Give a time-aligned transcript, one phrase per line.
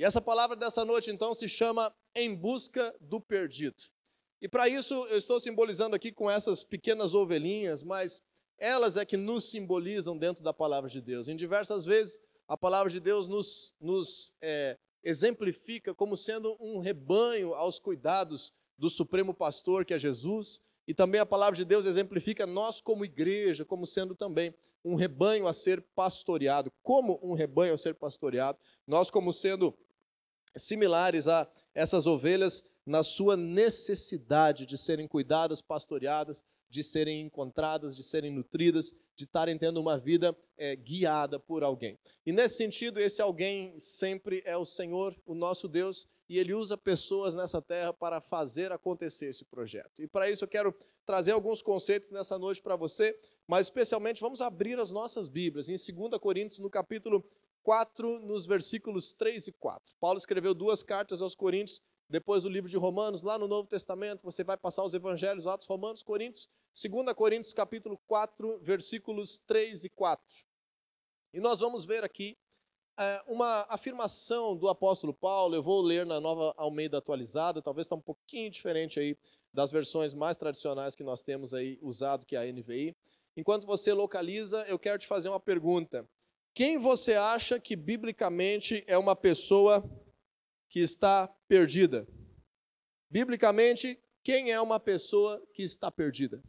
[0.00, 3.76] E essa palavra dessa noite, então, se chama Em Busca do Perdido.
[4.40, 8.22] E para isso, eu estou simbolizando aqui com essas pequenas ovelhinhas, mas
[8.56, 11.28] elas é que nos simbolizam dentro da palavra de Deus.
[11.28, 12.18] Em diversas vezes,
[12.48, 18.88] a palavra de Deus nos, nos é, exemplifica como sendo um rebanho aos cuidados do
[18.88, 23.66] Supremo Pastor, que é Jesus, e também a palavra de Deus exemplifica nós, como igreja,
[23.66, 26.72] como sendo também um rebanho a ser pastoreado.
[26.82, 29.76] Como um rebanho a ser pastoreado, nós, como sendo
[30.56, 38.02] similares a essas ovelhas na sua necessidade de serem cuidadas, pastoreadas, de serem encontradas, de
[38.02, 41.98] serem nutridas, de estarem tendo uma vida é, guiada por alguém.
[42.24, 46.78] E nesse sentido, esse alguém sempre é o Senhor, o nosso Deus, e Ele usa
[46.78, 50.00] pessoas nessa terra para fazer acontecer esse projeto.
[50.00, 50.72] E para isso eu quero
[51.04, 55.74] trazer alguns conceitos nessa noite para você, mas especialmente vamos abrir as nossas Bíblias em
[55.74, 57.24] 2 Coríntios, no capítulo
[57.62, 59.94] 4, nos versículos 3 e 4.
[60.00, 64.24] Paulo escreveu duas cartas aos Coríntios, depois do livro de Romanos, lá no Novo Testamento,
[64.24, 69.90] você vai passar os evangelhos, Atos, Romanos, Coríntios, 2 Coríntios, capítulo 4, versículos 3 e
[69.90, 70.20] 4.
[71.32, 72.36] E nós vamos ver aqui
[72.98, 77.94] é, uma afirmação do apóstolo Paulo, eu vou ler na nova Almeida atualizada, talvez está
[77.94, 79.16] um pouquinho diferente aí
[79.52, 82.96] das versões mais tradicionais que nós temos aí usado, que é a NVI.
[83.36, 86.08] Enquanto você localiza, eu quero te fazer uma pergunta.
[86.54, 89.82] Quem você acha que biblicamente é uma pessoa
[90.68, 92.06] que está perdida?
[93.08, 96.42] Biblicamente, quem é uma pessoa que está perdida?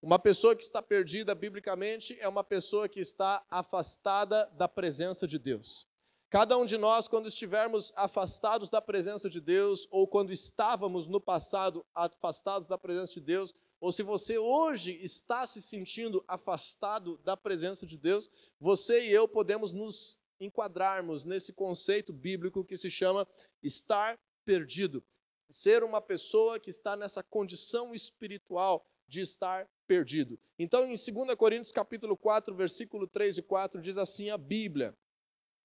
[0.00, 5.38] Uma pessoa que está perdida biblicamente é uma pessoa que está afastada da presença de
[5.38, 5.88] Deus.
[6.30, 11.20] Cada um de nós, quando estivermos afastados da presença de Deus, ou quando estávamos no
[11.20, 17.36] passado afastados da presença de Deus, ou se você hoje está se sentindo afastado da
[17.36, 18.28] presença de Deus,
[18.60, 23.26] você e eu podemos nos enquadrarmos nesse conceito bíblico que se chama
[23.62, 25.04] estar perdido.
[25.48, 30.38] Ser uma pessoa que está nessa condição espiritual de estar perdido.
[30.58, 34.94] Então, em 2 Coríntios capítulo 4, versículo 3 e 4, diz assim a Bíblia: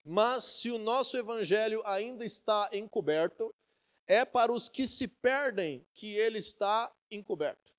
[0.05, 3.53] Mas se o nosso evangelho ainda está encoberto,
[4.07, 7.72] é para os que se perdem que ele está encoberto.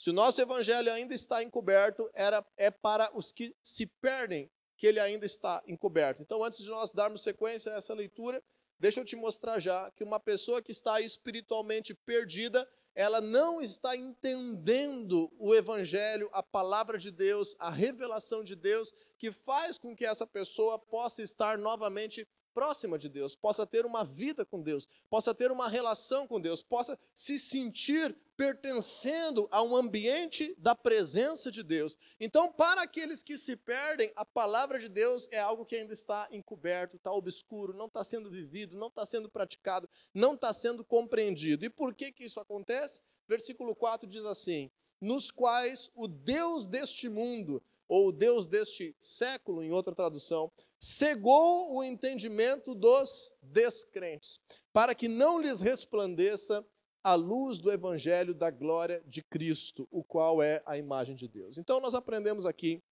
[0.00, 4.86] Se o nosso evangelho ainda está encoberto, era, é para os que se perdem que
[4.86, 6.22] ele ainda está encoberto.
[6.22, 8.42] Então, antes de nós darmos sequência a essa leitura,
[8.78, 13.94] deixa eu te mostrar já que uma pessoa que está espiritualmente perdida, ela não está
[13.94, 20.06] entendendo o evangelho, a palavra de Deus, a revelação de Deus, que faz com que
[20.06, 22.26] essa pessoa possa estar novamente
[22.60, 26.62] próxima de Deus, possa ter uma vida com Deus, possa ter uma relação com Deus,
[26.62, 31.96] possa se sentir pertencendo a um ambiente da presença de Deus.
[32.20, 36.28] Então, para aqueles que se perdem, a palavra de Deus é algo que ainda está
[36.30, 41.64] encoberto, está obscuro, não está sendo vivido, não está sendo praticado, não está sendo compreendido.
[41.64, 43.00] E por que, que isso acontece?
[43.26, 44.70] Versículo 4 diz assim:
[45.00, 51.76] Nos quais o Deus deste mundo, ou o Deus deste século, em outra tradução, cegou
[51.76, 54.40] o entendimento dos descrentes,
[54.72, 56.66] para que não lhes resplandeça
[57.04, 61.58] a luz do evangelho da glória de Cristo, o qual é a imagem de Deus.
[61.58, 62.82] Então nós aprendemos aqui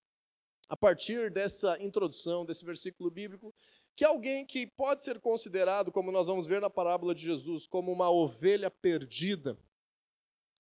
[0.69, 3.55] a partir dessa introdução desse versículo bíblico
[3.97, 7.91] que alguém que pode ser considerado, como nós vamos ver na parábola de Jesus, como
[7.91, 9.59] uma ovelha perdida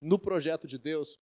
[0.00, 1.19] no projeto de Deus,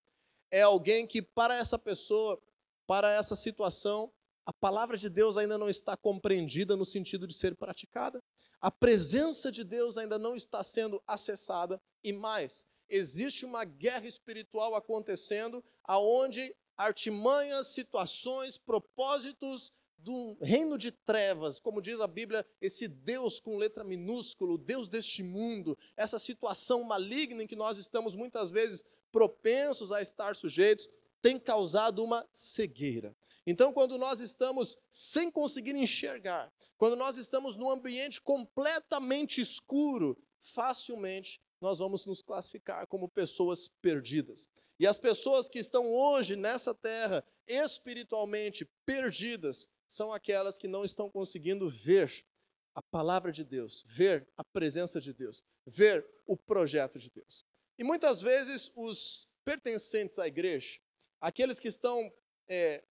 [0.51, 2.41] é alguém que para essa pessoa,
[2.87, 4.13] para essa situação,
[4.47, 8.23] a palavra de Deus ainda não está compreendida no sentido de ser praticada,
[8.61, 14.75] a presença de Deus ainda não está sendo acessada e mais, existe uma guerra espiritual
[14.77, 23.41] acontecendo aonde artimanhas, situações, propósitos do reino de trevas, como diz a Bíblia, esse Deus
[23.41, 28.85] com letra minúscula, Deus deste mundo, essa situação maligna em que nós estamos muitas vezes
[29.11, 30.89] propensos a estar sujeitos,
[31.21, 33.17] tem causado uma cegueira.
[33.47, 41.41] Então, quando nós estamos sem conseguir enxergar, quando nós estamos num ambiente completamente escuro, facilmente
[41.61, 44.49] nós vamos nos classificar como pessoas perdidas.
[44.79, 51.09] E as pessoas que estão hoje nessa terra espiritualmente perdidas são aquelas que não estão
[51.09, 52.27] conseguindo ver
[52.75, 57.45] a palavra de Deus, ver a presença de Deus, ver o projeto de Deus.
[57.79, 60.79] E muitas vezes os pertencentes à igreja,
[61.21, 62.13] aqueles que estão
[62.49, 62.85] é,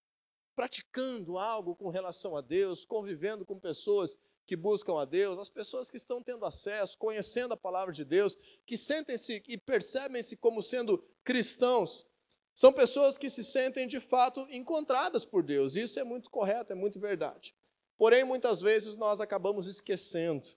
[0.56, 5.90] praticando algo com relação a Deus, convivendo com pessoas que buscam a Deus, as pessoas
[5.90, 11.04] que estão tendo acesso, conhecendo a palavra de Deus, que sentem-se e percebem-se como sendo
[11.24, 12.06] cristãos,
[12.54, 15.75] são pessoas que se sentem de fato encontradas por Deus.
[15.75, 17.54] Isso é muito correto, é muito verdade.
[17.98, 20.48] Porém, muitas vezes nós acabamos esquecendo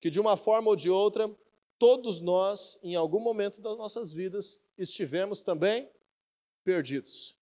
[0.00, 1.28] que de uma forma ou de outra,
[1.78, 5.90] todos nós, em algum momento das nossas vidas, estivemos também
[6.64, 7.36] perdidos.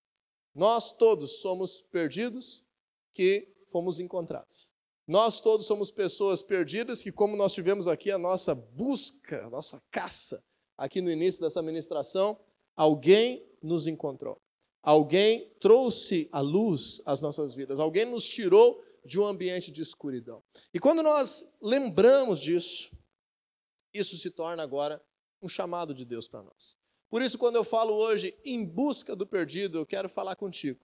[0.55, 2.65] Nós todos somos perdidos
[3.13, 4.73] que fomos encontrados.
[5.07, 9.83] Nós todos somos pessoas perdidas que, como nós tivemos aqui a nossa busca, a nossa
[9.91, 10.45] caça,
[10.77, 12.39] aqui no início dessa ministração,
[12.77, 14.41] alguém nos encontrou.
[14.83, 17.79] Alguém trouxe a luz às nossas vidas.
[17.79, 20.43] Alguém nos tirou de um ambiente de escuridão.
[20.73, 22.91] E quando nós lembramos disso,
[23.93, 25.03] isso se torna agora
[25.43, 26.77] um chamado de Deus para nós.
[27.11, 30.79] Por isso, quando eu falo hoje em busca do perdido, eu quero falar contigo.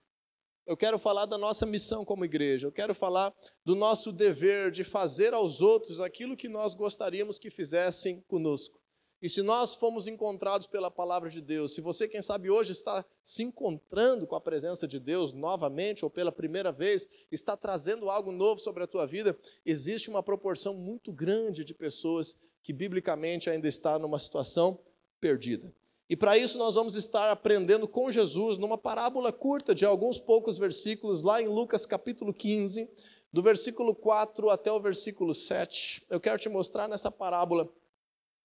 [0.67, 2.67] Eu quero falar da nossa missão como igreja.
[2.67, 3.32] Eu quero falar
[3.64, 8.81] do nosso dever de fazer aos outros aquilo que nós gostaríamos que fizessem conosco.
[9.23, 13.05] E se nós fomos encontrados pela palavra de Deus, se você, quem sabe, hoje está
[13.23, 18.31] se encontrando com a presença de Deus novamente ou pela primeira vez, está trazendo algo
[18.31, 23.69] novo sobre a tua vida, existe uma proporção muito grande de pessoas que biblicamente ainda
[23.69, 24.78] está numa situação
[25.19, 25.73] perdida.
[26.08, 30.56] E para isso nós vamos estar aprendendo com Jesus numa parábola curta de alguns poucos
[30.56, 32.88] versículos, lá em Lucas capítulo 15,
[33.32, 36.06] do versículo 4 até o versículo 7.
[36.08, 37.68] Eu quero te mostrar nessa parábola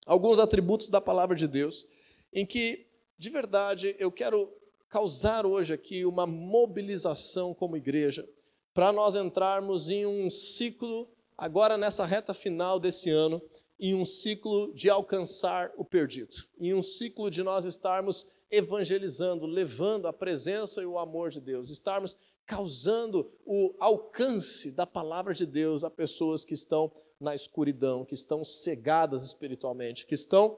[0.08, 1.86] alguns atributos da palavra de Deus,
[2.34, 4.52] em que, de verdade, eu quero
[4.90, 8.28] causar hoje aqui uma mobilização como igreja,
[8.74, 13.42] para nós entrarmos em um ciclo, agora nessa reta final desse ano,
[13.82, 20.08] em um ciclo de alcançar o perdido, em um ciclo de nós estarmos evangelizando, levando
[20.08, 25.84] a presença e o amor de Deus, estarmos causando o alcance da palavra de Deus
[25.84, 30.56] a pessoas que estão na escuridão, que estão cegadas espiritualmente, que estão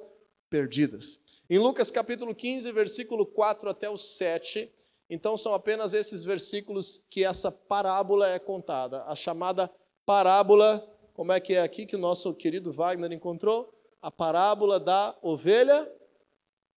[0.50, 1.22] perdidas.
[1.50, 4.70] Em Lucas capítulo 15, versículo 4 até o 7,
[5.10, 9.72] então são apenas esses versículos que essa parábola é contada, a chamada
[10.06, 13.71] parábola como é que é aqui que o nosso querido Wagner encontrou?
[14.01, 15.89] A parábola da ovelha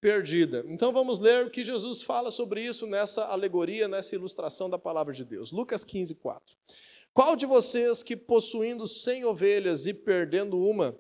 [0.01, 0.65] perdida.
[0.69, 5.13] Então vamos ler o que Jesus fala sobre isso nessa alegoria, nessa ilustração da palavra
[5.13, 5.51] de Deus.
[5.51, 6.57] Lucas 15, 4.
[7.13, 10.95] Qual de vocês que possuindo cem ovelhas e perdendo uma,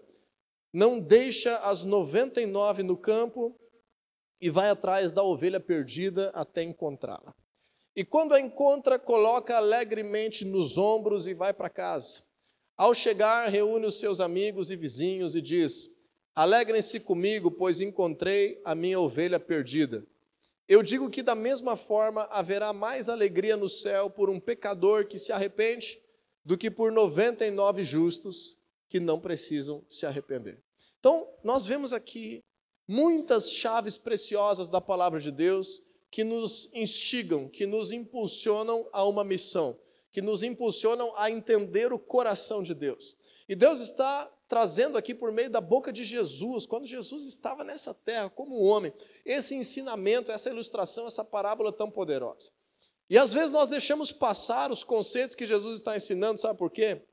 [0.72, 3.54] não deixa as noventa e nove no campo
[4.40, 7.34] e vai atrás da ovelha perdida até encontrá-la?
[7.94, 12.25] E quando a encontra, coloca alegremente nos ombros e vai para casa.
[12.76, 15.96] Ao chegar, reúne os seus amigos e vizinhos e diz:
[16.34, 20.06] Alegrem-se comigo, pois encontrei a minha ovelha perdida.
[20.68, 25.18] Eu digo que da mesma forma haverá mais alegria no céu por um pecador que
[25.18, 25.98] se arrepende
[26.44, 28.58] do que por 99 justos
[28.90, 30.62] que não precisam se arrepender.
[30.98, 32.40] Então, nós vemos aqui
[32.86, 39.24] muitas chaves preciosas da palavra de Deus que nos instigam, que nos impulsionam a uma
[39.24, 39.78] missão
[40.16, 43.18] que nos impulsionam a entender o coração de Deus.
[43.46, 47.92] E Deus está trazendo aqui por meio da boca de Jesus, quando Jesus estava nessa
[47.92, 48.90] terra como homem,
[49.26, 52.50] esse ensinamento, essa ilustração, essa parábola tão poderosa.
[53.10, 57.04] E às vezes nós deixamos passar os conceitos que Jesus está ensinando, sabe por quê?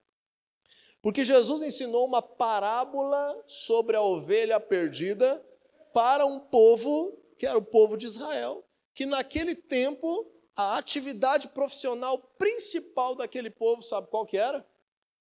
[1.01, 5.45] Porque Jesus ensinou uma parábola sobre a ovelha perdida
[5.93, 8.63] para um povo, que era o povo de Israel,
[8.95, 14.65] que naquele tempo a atividade profissional principal daquele povo, sabe qual que era?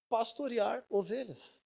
[0.09, 1.63] Pastorear ovelhas.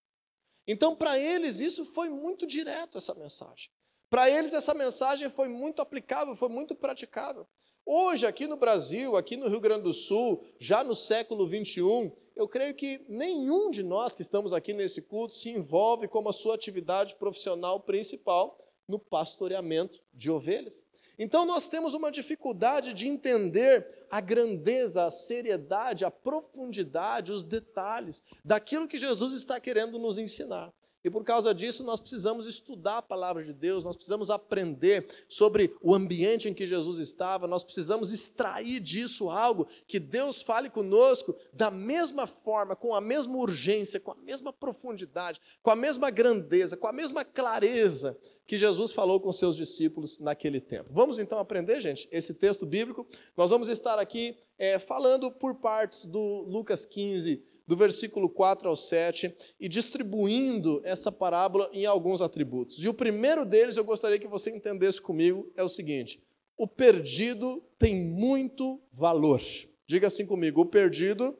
[0.67, 3.69] Então, para eles, isso foi muito direto, essa mensagem.
[4.09, 7.47] Para eles, essa mensagem foi muito aplicável, foi muito praticável.
[7.85, 12.47] Hoje, aqui no Brasil, aqui no Rio Grande do Sul, já no século 21, eu
[12.47, 16.55] creio que nenhum de nós que estamos aqui nesse culto se envolve como a sua
[16.55, 20.85] atividade profissional principal no pastoreamento de ovelhas.
[21.19, 28.23] Então nós temos uma dificuldade de entender a grandeza, a seriedade, a profundidade, os detalhes
[28.45, 30.71] daquilo que Jesus está querendo nos ensinar.
[31.03, 35.75] E por causa disso, nós precisamos estudar a palavra de Deus, nós precisamos aprender sobre
[35.81, 41.35] o ambiente em que Jesus estava, nós precisamos extrair disso algo que Deus fale conosco
[41.53, 46.75] da mesma forma, com a mesma urgência, com a mesma profundidade, com a mesma grandeza,
[46.75, 50.89] com a mesma clareza que Jesus falou com seus discípulos naquele tempo.
[50.93, 53.05] Vamos então aprender, gente, esse texto bíblico.
[53.35, 58.75] Nós vamos estar aqui é, falando por partes do Lucas 15, do versículo 4 ao
[58.75, 62.81] 7, e distribuindo essa parábola em alguns atributos.
[62.81, 66.25] E o primeiro deles eu gostaria que você entendesse comigo é o seguinte:
[66.57, 69.41] o perdido tem muito valor.
[69.85, 71.37] Diga assim comigo: o perdido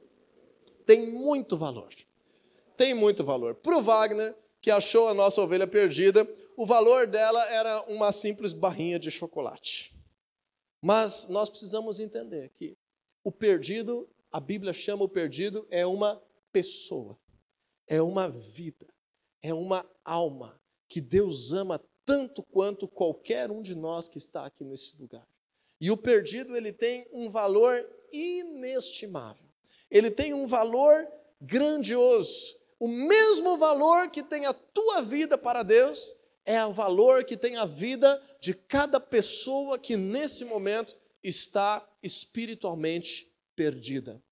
[0.86, 1.90] tem muito valor.
[2.76, 3.56] Tem muito valor.
[3.56, 8.54] Para o Wagner, que achou a nossa ovelha perdida, o valor dela era uma simples
[8.54, 9.94] barrinha de chocolate.
[10.82, 12.78] Mas nós precisamos entender que
[13.24, 17.18] o perdido, a Bíblia chama o perdido, é uma pessoa,
[17.88, 18.88] é uma vida,
[19.42, 24.64] é uma alma que Deus ama tanto quanto qualquer um de nós que está aqui
[24.64, 25.28] nesse lugar.
[25.80, 27.76] E o perdido, ele tem um valor
[28.12, 29.46] inestimável.
[29.92, 31.08] Ele tem um valor
[31.40, 32.58] grandioso.
[32.80, 36.16] O mesmo valor que tem a tua vida para Deus
[36.46, 43.37] é o valor que tem a vida de cada pessoa que nesse momento está espiritualmente
[43.58, 44.24] perdida.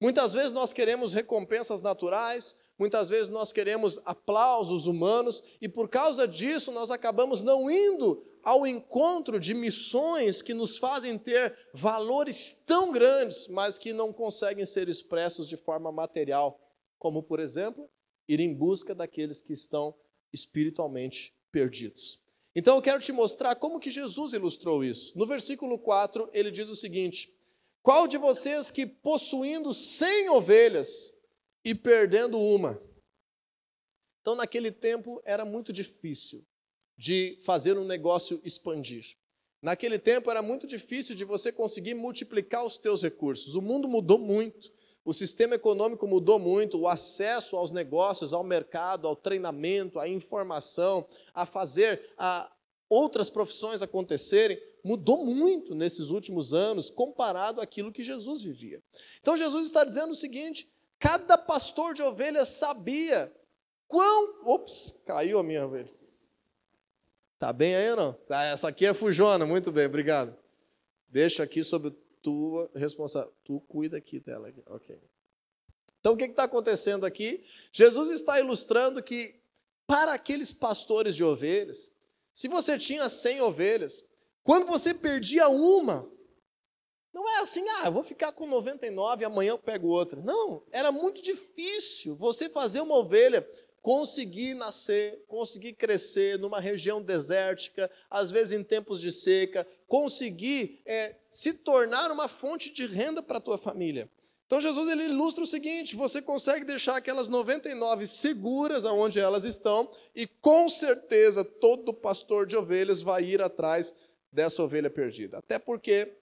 [0.00, 6.28] Muitas vezes nós queremos recompensas naturais, muitas vezes nós queremos aplausos humanos, e por causa
[6.28, 12.92] disso nós acabamos não indo ao encontro de missões que nos fazem ter valores tão
[12.92, 16.60] grandes, mas que não conseguem ser expressos de forma material,
[16.98, 17.88] como, por exemplo,
[18.28, 19.94] ir em busca daqueles que estão
[20.32, 22.20] espiritualmente perdidos.
[22.54, 25.16] Então eu quero te mostrar como que Jesus ilustrou isso.
[25.18, 27.35] No versículo 4, ele diz o seguinte:
[27.86, 31.20] Qual de vocês que possuindo cem ovelhas
[31.64, 32.82] e perdendo uma?
[34.20, 36.44] Então, naquele tempo era muito difícil
[36.98, 39.16] de fazer um negócio expandir.
[39.62, 43.54] Naquele tempo era muito difícil de você conseguir multiplicar os teus recursos.
[43.54, 44.68] O mundo mudou muito.
[45.04, 51.06] O sistema econômico mudou muito, o acesso aos negócios, ao mercado, ao treinamento, à informação,
[51.32, 52.52] a fazer a
[52.88, 58.80] outras profissões acontecerem, mudou muito nesses últimos anos comparado àquilo que Jesus vivia.
[59.20, 63.32] Então Jesus está dizendo o seguinte: cada pastor de ovelhas sabia
[63.88, 64.48] quão.
[64.54, 65.92] Ops, caiu a minha ovelha.
[67.36, 68.12] Tá bem aí ou não?
[68.12, 70.34] Tá, essa aqui é fujona, muito bem, obrigado.
[71.08, 71.90] Deixa aqui sobre
[72.22, 73.36] tua responsabilidade.
[73.44, 74.52] Tu cuida aqui dela.
[74.66, 74.96] Ok.
[75.98, 77.44] Então o que está acontecendo aqui?
[77.72, 79.34] Jesus está ilustrando que
[79.84, 81.90] para aqueles pastores de ovelhas,
[82.32, 84.04] se você tinha 100 ovelhas,
[84.46, 86.08] quando você perdia uma,
[87.12, 90.22] não é assim, ah, vou ficar com 99 e amanhã eu pego outra.
[90.22, 93.44] Não, era muito difícil você fazer uma ovelha
[93.82, 101.16] conseguir nascer, conseguir crescer numa região desértica, às vezes em tempos de seca, conseguir é,
[101.28, 104.08] se tornar uma fonte de renda para a tua família.
[104.46, 109.90] Então Jesus ele ilustra o seguinte: você consegue deixar aquelas 99 seguras aonde elas estão,
[110.14, 114.05] e com certeza todo pastor de ovelhas vai ir atrás
[114.36, 115.38] dessa ovelha perdida.
[115.38, 116.12] Até porque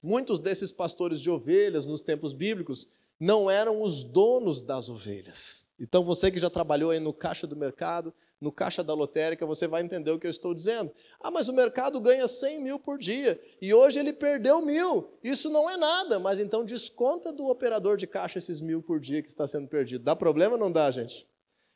[0.00, 5.66] muitos desses pastores de ovelhas nos tempos bíblicos não eram os donos das ovelhas.
[5.78, 9.66] Então você que já trabalhou aí no caixa do mercado, no caixa da lotérica, você
[9.66, 10.92] vai entender o que eu estou dizendo.
[11.20, 15.08] Ah, mas o mercado ganha 100 mil por dia e hoje ele perdeu mil.
[15.22, 19.20] Isso não é nada, mas então desconta do operador de caixa esses mil por dia
[19.20, 20.04] que está sendo perdido.
[20.04, 21.26] Dá problema ou não dá, gente?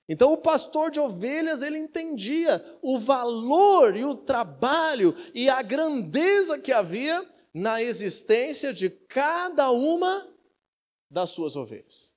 [0.08, 6.60] Então o pastor de ovelhas, ele entendia o valor e o trabalho e a grandeza
[6.60, 10.32] que havia na existência de cada uma
[11.10, 12.16] das suas ovelhas.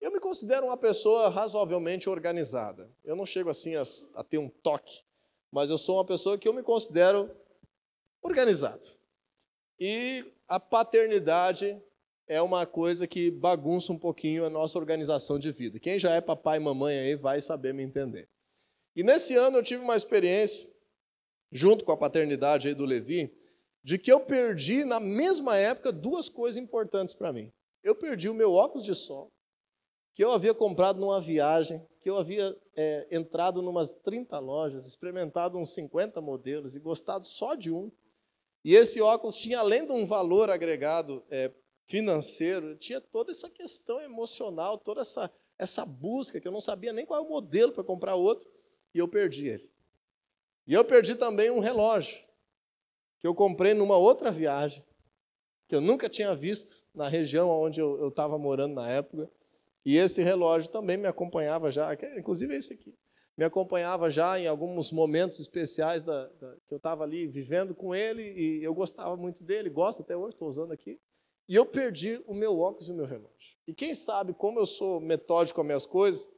[0.00, 2.92] Eu me considero uma pessoa razoavelmente organizada.
[3.04, 3.82] Eu não chego assim a,
[4.16, 5.04] a, ter um toque,
[5.50, 7.30] mas eu sou uma pessoa que eu me considero
[8.20, 8.84] organizado.
[9.78, 11.80] E a paternidade
[12.26, 15.78] é uma coisa que bagunça um pouquinho a nossa organização de vida.
[15.78, 18.28] Quem já é papai e mamãe aí vai saber me entender.
[18.94, 20.68] E nesse ano eu tive uma experiência,
[21.50, 23.32] junto com a paternidade aí do Levi,
[23.82, 27.52] de que eu perdi na mesma época duas coisas importantes para mim
[27.82, 29.32] eu perdi o meu óculos de sol,
[30.14, 34.86] que eu havia comprado numa viagem, que eu havia é, entrado em umas 30 lojas,
[34.86, 37.90] experimentado uns 50 modelos e gostado só de um.
[38.64, 41.50] E esse óculos tinha, além de um valor agregado é,
[41.86, 47.04] financeiro, tinha toda essa questão emocional, toda essa, essa busca, que eu não sabia nem
[47.04, 48.48] qual é o modelo para comprar outro,
[48.94, 49.70] e eu perdi ele.
[50.66, 52.18] E eu perdi também um relógio,
[53.18, 54.84] que eu comprei numa outra viagem,
[55.68, 59.30] que eu nunca tinha visto na região onde eu estava morando na época.
[59.84, 62.94] E esse relógio também me acompanhava já, inclusive esse aqui,
[63.36, 67.94] me acompanhava já em alguns momentos especiais da, da, que eu estava ali vivendo com
[67.94, 71.00] ele e eu gostava muito dele, gosto até hoje, estou usando aqui.
[71.48, 73.56] E eu perdi o meu óculos e o meu relógio.
[73.66, 76.32] E quem sabe, como eu sou metódico com as minhas coisas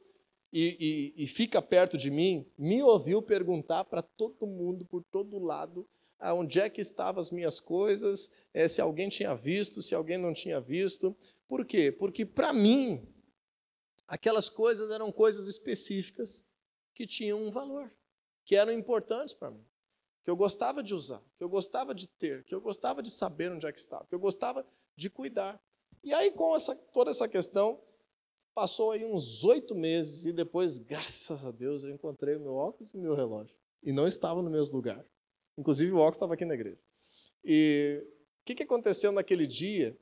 [0.51, 5.39] e, e, e fica perto de mim, me ouviu perguntar para todo mundo, por todo
[5.39, 5.87] lado,
[6.33, 10.33] onde é que estavam as minhas coisas, é, se alguém tinha visto, se alguém não
[10.33, 11.15] tinha visto.
[11.47, 11.91] Por quê?
[11.91, 13.05] Porque para mim,
[14.07, 16.47] aquelas coisas eram coisas específicas
[16.93, 17.93] que tinham um valor,
[18.43, 19.63] que eram importantes para mim,
[20.23, 23.51] que eu gostava de usar, que eu gostava de ter, que eu gostava de saber
[23.51, 25.59] onde é que estava, que eu gostava de cuidar.
[26.03, 27.81] E aí, com essa, toda essa questão,
[28.53, 32.93] passou aí uns oito meses e depois, graças a Deus, eu encontrei o meu óculos
[32.93, 33.55] e o meu relógio.
[33.83, 35.05] E não estavam no mesmo lugar.
[35.57, 36.79] Inclusive o Ox estava aqui na igreja.
[37.43, 38.01] E
[38.41, 39.97] o que, que aconteceu naquele dia?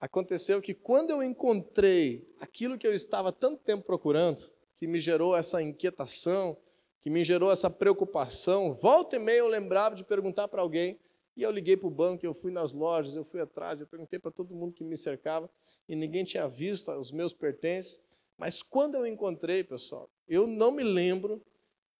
[0.00, 4.40] Aconteceu que quando eu encontrei aquilo que eu estava tanto tempo procurando,
[4.74, 6.56] que me gerou essa inquietação,
[7.00, 8.74] que me gerou essa preocupação.
[8.74, 10.98] Volta e meia eu lembrava de perguntar para alguém,
[11.40, 14.18] e eu liguei para o banco, eu fui nas lojas, eu fui atrás, eu perguntei
[14.18, 15.50] para todo mundo que me cercava,
[15.88, 18.06] e ninguém tinha visto os meus pertences.
[18.36, 21.42] Mas quando eu encontrei, pessoal, eu não me lembro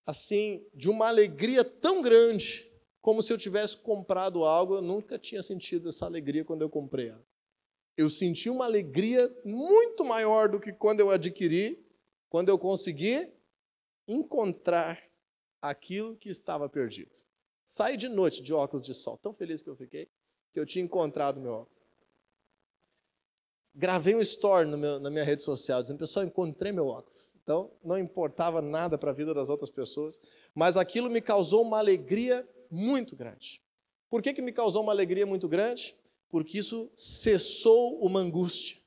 [0.07, 2.71] assim de uma alegria tão grande
[3.01, 4.75] como se eu tivesse comprado algo.
[4.75, 7.27] Eu nunca tinha sentido essa alegria quando eu comprei ela.
[7.97, 11.83] Eu senti uma alegria muito maior do que quando eu adquiri,
[12.29, 13.27] quando eu consegui
[14.07, 15.03] encontrar
[15.63, 17.30] aquilo que estava perdido.
[17.73, 20.11] Saí de noite de óculos de sol, tão feliz que eu fiquei,
[20.53, 21.79] que eu tinha encontrado meu óculos.
[23.73, 27.37] Gravei um story meu, na minha rede social, dizendo, pessoal, encontrei meu óculos.
[27.41, 30.21] Então, não importava nada para a vida das outras pessoas,
[30.53, 33.63] mas aquilo me causou uma alegria muito grande.
[34.09, 35.95] Por que, que me causou uma alegria muito grande?
[36.29, 38.81] Porque isso cessou uma angústia,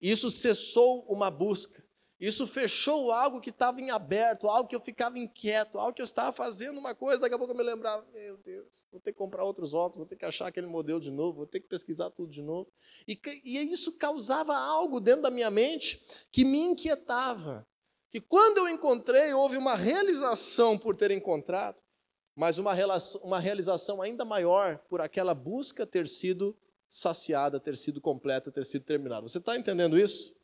[0.00, 1.84] isso cessou uma busca,
[2.22, 6.04] isso fechou algo que estava em aberto, algo que eu ficava inquieto, algo que eu
[6.04, 9.18] estava fazendo uma coisa, daqui a pouco eu me lembrava, meu Deus, vou ter que
[9.18, 12.10] comprar outros óculos, vou ter que achar aquele modelo de novo, vou ter que pesquisar
[12.10, 12.70] tudo de novo.
[13.08, 16.00] E, e isso causava algo dentro da minha mente
[16.30, 17.66] que me inquietava.
[18.08, 21.82] Que quando eu encontrei, houve uma realização por ter encontrado,
[22.36, 22.72] mas uma,
[23.24, 26.56] uma realização ainda maior por aquela busca ter sido
[26.88, 29.22] saciada, ter sido completa, ter sido terminada.
[29.22, 30.40] Você está entendendo isso?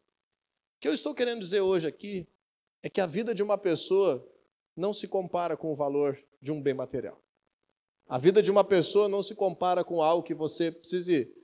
[0.78, 2.24] O que eu estou querendo dizer hoje aqui
[2.84, 4.24] é que a vida de uma pessoa
[4.76, 7.20] não se compara com o valor de um bem material.
[8.06, 11.34] A vida de uma pessoa não se compara com algo que você precise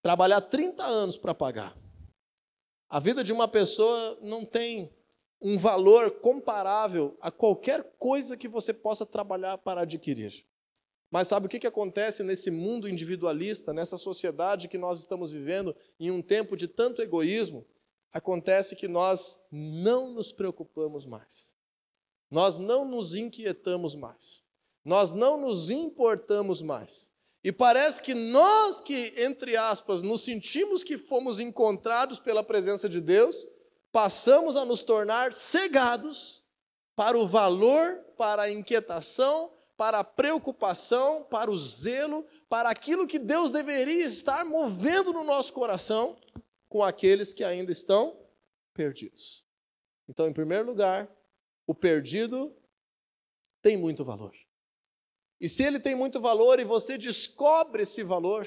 [0.00, 1.76] trabalhar 30 anos para pagar.
[2.88, 4.90] A vida de uma pessoa não tem
[5.38, 10.46] um valor comparável a qualquer coisa que você possa trabalhar para adquirir.
[11.10, 15.76] Mas sabe o que, que acontece nesse mundo individualista, nessa sociedade que nós estamos vivendo,
[16.00, 17.66] em um tempo de tanto egoísmo?
[18.14, 21.52] Acontece que nós não nos preocupamos mais.
[22.30, 24.42] Nós não nos inquietamos mais.
[24.84, 27.12] Nós não nos importamos mais.
[27.42, 33.00] E parece que nós que, entre aspas, nos sentimos que fomos encontrados pela presença de
[33.00, 33.44] Deus,
[33.92, 36.44] passamos a nos tornar cegados
[36.96, 43.18] para o valor, para a inquietação, para a preocupação, para o zelo, para aquilo que
[43.18, 46.16] Deus deveria estar movendo no nosso coração,
[46.74, 48.18] com aqueles que ainda estão
[48.74, 49.44] perdidos.
[50.08, 51.08] Então, em primeiro lugar,
[51.68, 52.52] o perdido
[53.62, 54.34] tem muito valor.
[55.40, 58.44] E se ele tem muito valor e você descobre esse valor,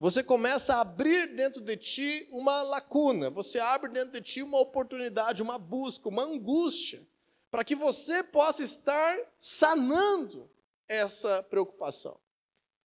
[0.00, 4.58] você começa a abrir dentro de ti uma lacuna, você abre dentro de ti uma
[4.58, 7.06] oportunidade, uma busca, uma angústia,
[7.50, 10.50] para que você possa estar sanando
[10.88, 12.18] essa preocupação.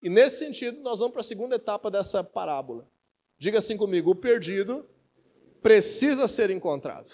[0.02, 2.86] E nesse sentido, nós vamos para a segunda etapa dessa parábola.
[3.38, 4.88] Diga assim comigo: o perdido
[5.62, 7.10] precisa ser encontrado.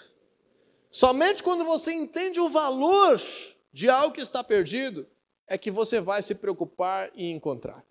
[0.90, 3.20] Somente quando você entende o valor
[3.72, 5.06] de algo que está perdido,
[5.48, 7.84] é que você vai se preocupar em encontrar.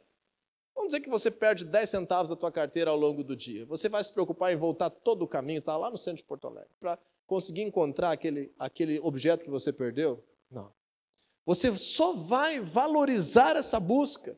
[0.75, 3.65] Vamos dizer que você perde 10 centavos da tua carteira ao longo do dia.
[3.67, 6.47] Você vai se preocupar em voltar todo o caminho, está lá no centro de Porto
[6.47, 10.23] Alegre, para conseguir encontrar aquele, aquele objeto que você perdeu?
[10.49, 10.73] Não.
[11.45, 14.37] Você só vai valorizar essa busca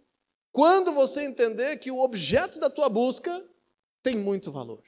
[0.51, 3.43] quando você entender que o objeto da tua busca
[4.05, 4.83] tem muito valor.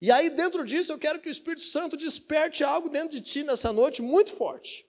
[0.00, 3.42] E aí, dentro disso, eu quero que o Espírito Santo desperte algo dentro de ti
[3.42, 4.88] nessa noite muito forte,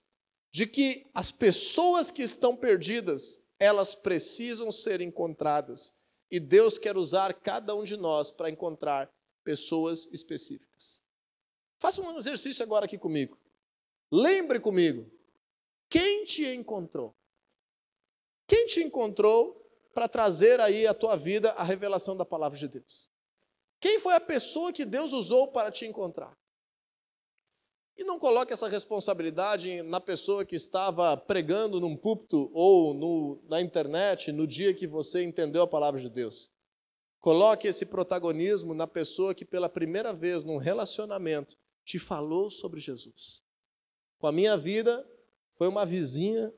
[0.51, 5.95] de que as pessoas que estão perdidas, elas precisam ser encontradas.
[6.29, 9.11] E Deus quer usar cada um de nós para encontrar
[9.43, 11.01] pessoas específicas.
[11.79, 13.35] Faça um exercício agora aqui comigo.
[14.11, 15.09] Lembre comigo,
[15.89, 17.15] quem te encontrou?
[18.45, 19.59] Quem te encontrou
[19.91, 23.14] para trazer aí à tua vida a revelação da palavra de Deus?
[23.85, 26.35] Quem foi a pessoa que Deus usou para te encontrar?
[27.95, 33.61] E não coloque essa responsabilidade na pessoa que estava pregando num púlpito ou no, na
[33.61, 36.49] internet no dia que você entendeu a palavra de Deus.
[37.19, 43.43] Coloque esse protagonismo na pessoa que pela primeira vez num relacionamento te falou sobre Jesus.
[44.17, 45.07] Com a minha vida,
[45.53, 46.51] foi uma vizinha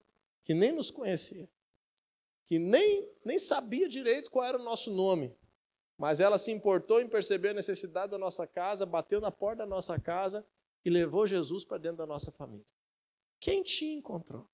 [0.45, 1.49] que nem nos conhecia,
[2.45, 5.37] que nem, nem sabia direito qual era o nosso nome,
[5.97, 9.65] mas ela se importou em perceber a necessidade da nossa casa, bateu na porta da
[9.65, 10.45] nossa casa
[10.85, 12.65] e levou Jesus para dentro da nossa família.
[13.39, 14.47] Quem te encontrou?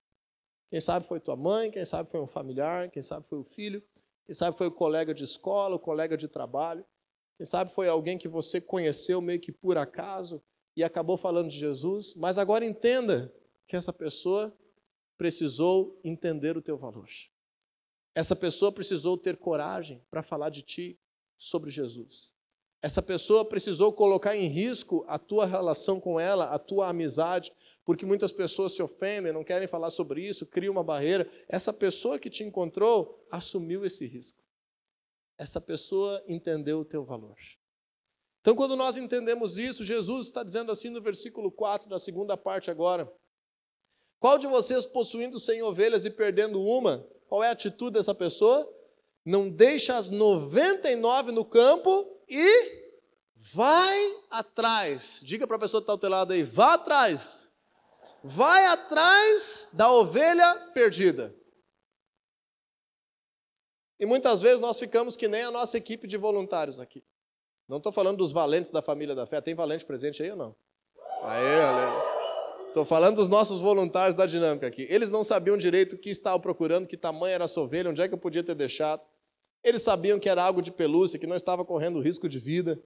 [0.70, 3.82] Quem sabe foi tua mãe, quem sabe foi um familiar, quem sabe foi o filho,
[4.24, 6.84] quem sabe foi o colega de escola, o colega de trabalho,
[7.36, 10.42] quem sabe foi alguém que você conheceu meio que por acaso
[10.76, 13.32] e acabou falando de Jesus, mas agora entenda
[13.66, 14.56] que essa pessoa
[15.16, 17.08] precisou entender o teu valor.
[18.14, 20.98] Essa pessoa precisou ter coragem para falar de ti,
[21.44, 22.34] sobre Jesus.
[22.82, 27.52] Essa pessoa precisou colocar em risco a tua relação com ela, a tua amizade,
[27.84, 31.30] porque muitas pessoas se ofendem, não querem falar sobre isso, cria uma barreira.
[31.48, 34.42] Essa pessoa que te encontrou assumiu esse risco.
[35.38, 37.36] Essa pessoa entendeu o teu valor.
[38.40, 42.70] Então, quando nós entendemos isso, Jesus está dizendo assim no versículo 4, da segunda parte
[42.70, 43.10] agora:
[44.18, 48.70] Qual de vocês, possuindo cem ovelhas e perdendo uma, qual é a atitude dessa pessoa?
[49.24, 52.84] Não deixa as 99 no campo e
[53.36, 55.20] vai atrás.
[55.22, 57.54] Diga para a pessoa que está ao teu lado aí: vá atrás
[58.24, 61.34] vai atrás da ovelha perdida.
[64.00, 67.04] E muitas vezes nós ficamos que nem a nossa equipe de voluntários aqui.
[67.68, 69.40] Não estou falando dos valentes da família da fé.
[69.40, 70.56] Tem valente presente aí ou não?
[71.22, 72.14] Aê, aleluia.
[72.68, 74.86] Estou falando dos nossos voluntários da dinâmica aqui.
[74.90, 78.02] Eles não sabiam direito o que estavam procurando, que tamanho era a sua ovelha, onde
[78.02, 79.06] é que eu podia ter deixado.
[79.64, 82.80] Eles sabiam que era algo de pelúcia, que não estava correndo risco de vida.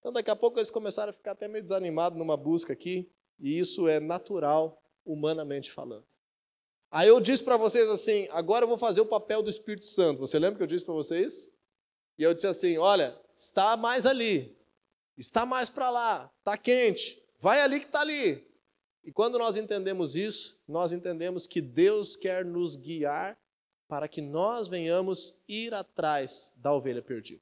[0.00, 3.08] Então, daqui a pouco, eles começaram a ficar até meio desanimados numa busca aqui.
[3.38, 6.04] E isso é natural, humanamente falando.
[6.90, 10.20] Aí eu disse para vocês assim: agora eu vou fazer o papel do Espírito Santo.
[10.20, 11.52] Você lembra que eu disse para vocês?
[12.18, 14.56] E eu disse assim: olha, está mais ali,
[15.16, 18.46] está mais para lá, está quente, vai ali que está ali.
[19.04, 23.38] E quando nós entendemos isso, nós entendemos que Deus quer nos guiar
[23.88, 27.40] para que nós venhamos ir atrás da ovelha perdida.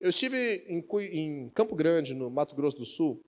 [0.00, 3.24] Eu estive em, em Campo Grande, no Mato Grosso do Sul,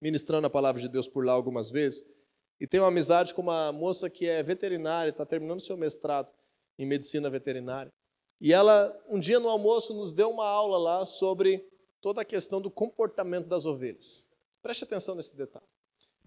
[0.00, 2.16] ministrando a palavra de Deus por lá algumas vezes,
[2.60, 6.32] e tenho uma amizade com uma moça que é veterinária, está terminando seu mestrado
[6.78, 7.92] em medicina veterinária.
[8.40, 11.64] E ela, um dia no almoço, nos deu uma aula lá sobre
[12.00, 14.28] toda a questão do comportamento das ovelhas.
[14.62, 15.66] Preste atenção nesse detalhe.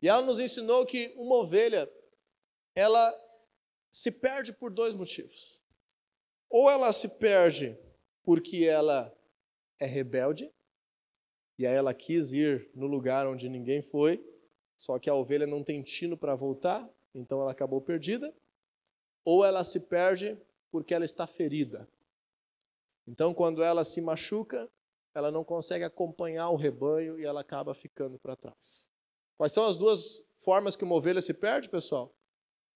[0.02, 1.90] E ela nos ensinou que uma ovelha,
[2.76, 3.14] ela
[3.92, 5.62] se perde por dois motivos.
[6.50, 7.78] Ou ela se perde
[8.24, 9.14] porque ela
[9.80, 10.52] é rebelde,
[11.58, 14.26] e aí ela quis ir no lugar onde ninguém foi,
[14.78, 18.34] só que a ovelha não tem tino para voltar, então ela acabou perdida.
[19.24, 20.36] Ou ela se perde
[20.72, 21.88] porque ela está ferida.
[23.08, 24.70] Então, quando ela se machuca,
[25.14, 28.90] ela não consegue acompanhar o rebanho e ela acaba ficando para trás.
[29.38, 32.12] Quais são as duas formas que uma ovelha se perde, pessoal?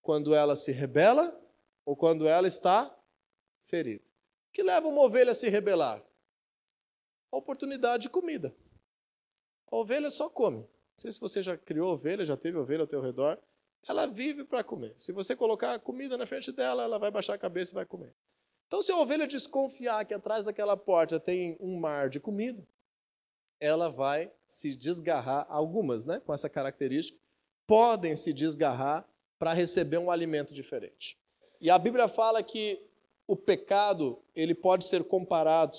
[0.05, 1.35] Quando ela se rebela
[1.83, 2.95] ou quando ela está
[3.63, 4.05] ferida.
[4.49, 5.99] O que leva uma ovelha a se rebelar?
[7.31, 8.55] A oportunidade de comida.
[9.65, 10.59] A ovelha só come.
[10.59, 13.41] Não sei se você já criou ovelha, já teve ovelha ao teu redor.
[13.89, 14.93] Ela vive para comer.
[14.95, 18.15] Se você colocar comida na frente dela, ela vai baixar a cabeça e vai comer.
[18.67, 22.63] Então, se a ovelha desconfiar que atrás daquela porta tem um mar de comida,
[23.59, 27.19] ela vai se desgarrar, algumas né, com essa característica,
[27.65, 31.17] podem se desgarrar para receber um alimento diferente.
[31.59, 32.79] E a Bíblia fala que
[33.27, 35.77] o pecado ele pode ser comparado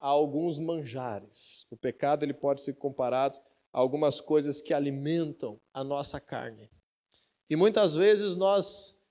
[0.00, 1.66] a alguns manjares.
[1.70, 3.38] O pecado ele pode ser comparado
[3.72, 6.70] a algumas coisas que alimentam a nossa carne.
[7.48, 9.04] E muitas vezes nós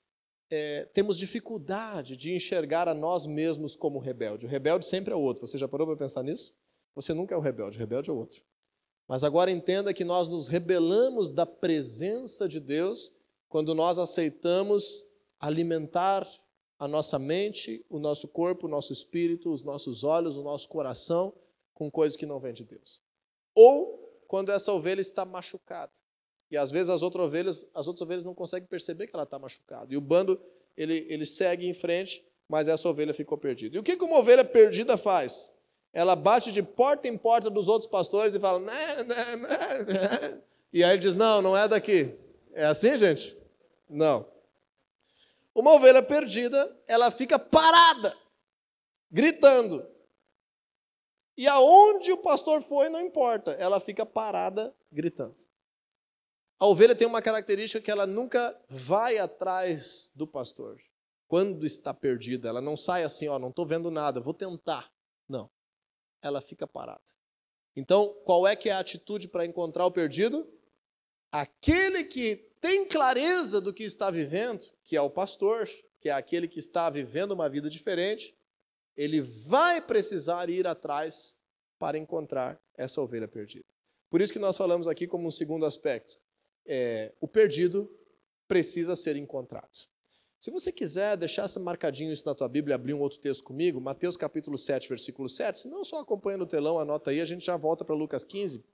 [0.50, 4.46] é, temos dificuldade de enxergar a nós mesmos como rebelde.
[4.46, 5.48] O rebelde sempre é o outro.
[5.48, 6.56] Você já parou para pensar nisso?
[6.94, 8.42] Você nunca é o rebelde, o rebelde é o outro.
[9.08, 13.14] Mas agora entenda que nós nos rebelamos da presença de Deus
[13.52, 16.26] quando nós aceitamos alimentar
[16.80, 21.34] a nossa mente, o nosso corpo, o nosso espírito, os nossos olhos, o nosso coração
[21.74, 23.02] com coisas que não vêm de Deus.
[23.54, 25.92] Ou quando essa ovelha está machucada.
[26.50, 29.38] E às vezes as outras ovelhas, as outras ovelhas não conseguem perceber que ela está
[29.38, 29.94] machucada.
[29.94, 30.42] E o bando
[30.78, 33.76] ele, ele segue em frente, mas essa ovelha ficou perdida.
[33.76, 35.60] E o que uma ovelha perdida faz?
[35.92, 40.86] Ela bate de porta em porta dos outros pastores e fala, né, né, né, e
[40.86, 42.18] aí ele diz, não, não é daqui.
[42.54, 43.41] É assim, gente?
[43.92, 44.26] Não.
[45.54, 48.18] Uma ovelha perdida, ela fica parada,
[49.12, 49.86] gritando.
[51.38, 55.36] E aonde o pastor foi, não importa, ela fica parada, gritando.
[56.58, 60.82] A ovelha tem uma característica que ela nunca vai atrás do pastor.
[61.28, 64.90] Quando está perdida, ela não sai assim, ó, não estou vendo nada, vou tentar.
[65.28, 65.50] Não.
[66.22, 67.02] Ela fica parada.
[67.76, 70.48] Então, qual é que é a atitude para encontrar o perdido?
[71.32, 75.68] Aquele que tem clareza do que está vivendo, que é o pastor,
[76.00, 78.38] que é aquele que está vivendo uma vida diferente,
[78.96, 81.38] ele vai precisar ir atrás
[81.80, 83.66] para encontrar essa ovelha perdida.
[84.10, 86.20] Por isso que nós falamos aqui como um segundo aspecto.
[86.66, 87.90] É, o perdido
[88.48, 89.90] precisa ser encontrado.
[90.40, 94.18] Se você quiser deixar marcadinho isso na tua Bíblia, abrir um outro texto comigo, Mateus
[94.18, 97.56] capítulo 7, versículo 7, se não só acompanha no telão, anota aí, a gente já
[97.56, 98.66] volta para Lucas 15.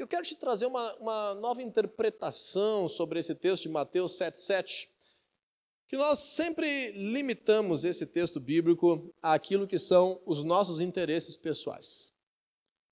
[0.00, 4.88] Eu quero te trazer uma, uma nova interpretação sobre esse texto de Mateus 7,7,
[5.86, 12.14] que nós sempre limitamos esse texto bíblico àquilo que são os nossos interesses pessoais.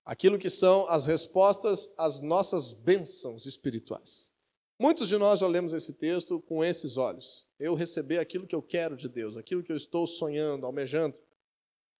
[0.05, 4.31] aquilo que são as respostas às nossas bênçãos espirituais.
[4.77, 7.47] Muitos de nós já lemos esse texto com esses olhos.
[7.59, 11.17] Eu receber aquilo que eu quero de Deus, aquilo que eu estou sonhando, almejando.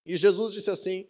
[0.05, 1.09] E Jesus disse assim: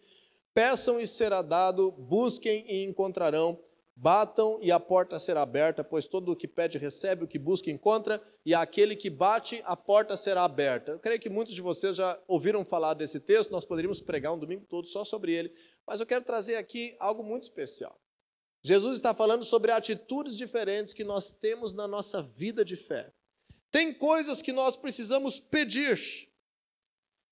[0.54, 3.62] Peçam e será dado, busquem e encontrarão,
[4.00, 7.70] batam e a porta será aberta, pois todo o que pede recebe, o que busca
[7.70, 10.92] encontra, e aquele que bate, a porta será aberta.
[10.92, 14.38] Eu creio que muitos de vocês já ouviram falar desse texto, nós poderíamos pregar um
[14.38, 15.52] domingo todo só sobre ele,
[15.86, 17.94] mas eu quero trazer aqui algo muito especial.
[18.62, 23.12] Jesus está falando sobre atitudes diferentes que nós temos na nossa vida de fé.
[23.70, 26.00] Tem coisas que nós precisamos pedir,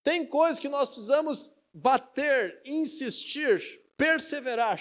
[0.03, 3.59] tem coisas que nós precisamos bater, insistir,
[3.97, 4.79] perseverar.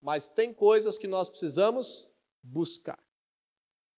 [0.00, 2.98] Mas tem coisas que nós precisamos buscar.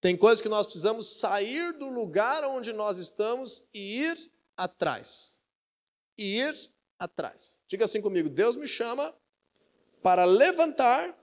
[0.00, 5.44] Tem coisas que nós precisamos sair do lugar onde nós estamos e ir atrás.
[6.18, 7.62] E ir atrás.
[7.68, 9.14] Diga assim comigo: Deus me chama
[10.02, 11.16] para levantar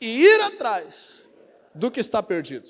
[0.00, 1.30] e ir atrás
[1.74, 2.68] do que está perdido.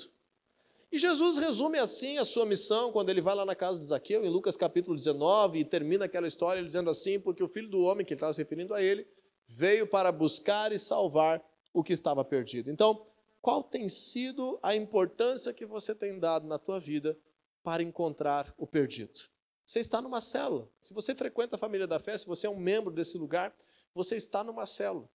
[0.91, 4.23] E Jesus resume assim a sua missão quando ele vai lá na casa de Zaqueu,
[4.23, 8.05] em Lucas capítulo 19, e termina aquela história dizendo assim: porque o filho do homem,
[8.05, 9.05] que ele está se referindo a ele,
[9.47, 12.71] veio para buscar e salvar o que estava perdido.
[12.71, 13.05] Então,
[13.41, 17.17] qual tem sido a importância que você tem dado na tua vida
[17.63, 19.19] para encontrar o perdido?
[19.65, 20.69] Você está numa célula.
[20.79, 23.55] Se você frequenta a família da fé, se você é um membro desse lugar,
[23.93, 25.09] você está numa célula.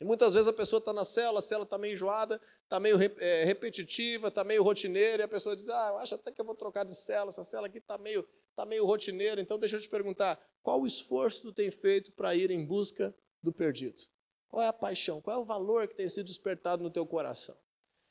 [0.00, 2.96] E muitas vezes a pessoa está na célula, a célula está meio enjoada, está meio
[3.18, 6.44] é, repetitiva, está meio rotineira, e a pessoa diz: Ah, eu acho até que eu
[6.44, 9.40] vou trocar de célula, essa célula aqui está meio, tá meio rotineira.
[9.40, 13.14] Então, deixa eu te perguntar: qual o esforço tu tem feito para ir em busca
[13.46, 14.02] do perdido?
[14.48, 15.20] Qual é a paixão?
[15.20, 17.56] Qual é o valor que tem sido despertado no teu coração?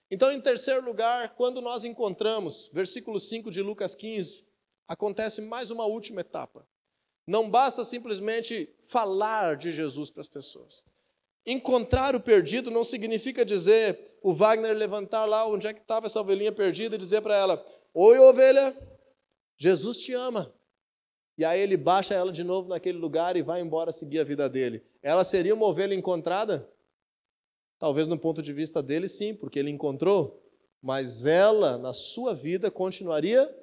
[0.10, 4.48] Então, em terceiro lugar, quando nós encontramos, versículo 5 de Lucas 15,
[4.88, 6.68] acontece mais uma última etapa.
[7.28, 10.86] Não basta simplesmente falar de Jesus para as pessoas.
[11.46, 16.22] Encontrar o perdido não significa dizer, o Wagner levantar lá onde é que estava essa
[16.22, 18.76] ovelhinha perdida e dizer para ela: Oi, ovelha,
[19.58, 20.54] Jesus te ama.
[21.38, 24.50] E aí ele baixa ela de novo naquele lugar e vai embora seguir a vida
[24.50, 24.84] dele.
[25.02, 26.70] Ela seria uma ovelha encontrada?
[27.78, 30.42] Talvez no ponto de vista dele, sim, porque ele encontrou.
[30.82, 33.54] Mas ela, na sua vida, continuaria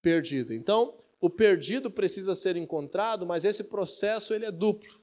[0.00, 0.54] perdida.
[0.54, 5.00] Então, o perdido precisa ser encontrado, mas esse processo ele é duplo.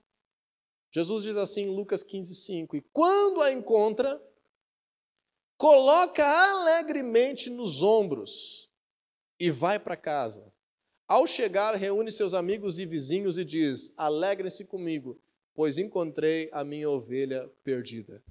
[0.92, 4.22] Jesus diz assim em Lucas 15, 5: E quando a encontra,
[5.58, 8.70] coloca alegremente nos ombros
[9.39, 10.52] e vai para casa.
[11.10, 15.19] Ao chegar, reúne seus amigos e vizinhos e diz: Alegrem-se comigo,
[15.56, 18.24] pois encontrei a minha ovelha perdida.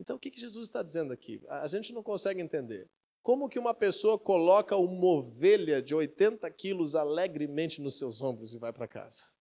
[0.00, 1.42] Então, o que Jesus está dizendo aqui?
[1.46, 2.88] A gente não consegue entender.
[3.22, 8.58] Como que uma pessoa coloca uma ovelha de 80 quilos alegremente nos seus ombros e
[8.58, 9.34] vai para casa?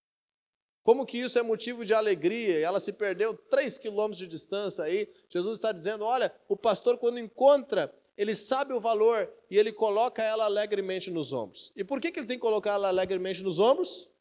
[0.83, 2.59] Como que isso é motivo de alegria?
[2.59, 5.09] Ela se perdeu três quilômetros de distância aí.
[5.29, 10.21] Jesus está dizendo: olha, o pastor, quando encontra, ele sabe o valor e ele coloca
[10.21, 11.71] ela alegremente nos ombros.
[11.75, 14.11] E por que, que ele tem que colocar ela alegremente nos ombros?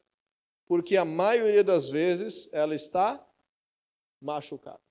[0.65, 3.23] Porque a maioria das vezes ela está
[4.19, 4.81] machucada.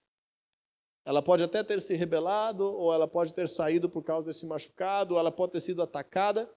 [1.04, 5.14] Ela pode até ter se rebelado, ou ela pode ter saído por causa desse machucado,
[5.14, 6.48] ou ela pode ter sido atacada,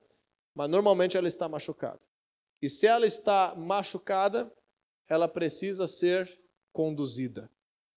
[0.54, 2.02] mas normalmente ela está machucada.
[2.62, 4.52] E se ela está machucada,
[5.10, 6.40] ela precisa ser
[6.72, 7.50] conduzida.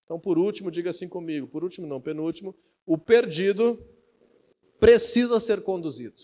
[0.05, 3.77] Então, por último, diga assim comigo, por último não, penúltimo, o perdido
[4.79, 6.21] precisa ser conduzido.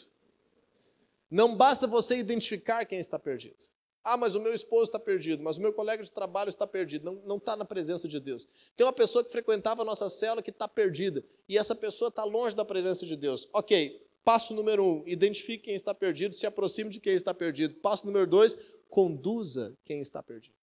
[1.30, 3.65] Não basta você identificar quem está perdido.
[4.04, 7.22] Ah, mas o meu esposo está perdido, mas o meu colega de trabalho está perdido.
[7.26, 8.48] Não está na presença de Deus.
[8.76, 11.24] Tem uma pessoa que frequentava a nossa célula que está perdida.
[11.50, 13.50] E essa pessoa está longe da presença de Deus.
[13.52, 17.74] Ok, passo número um, identifique quem está perdido, se aproxime de quem está perdido.
[17.76, 18.56] Passo número dois,
[18.89, 20.56] conduza quem está perdido